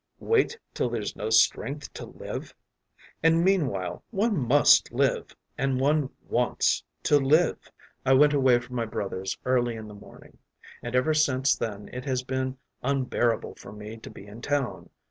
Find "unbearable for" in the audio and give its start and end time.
12.81-13.71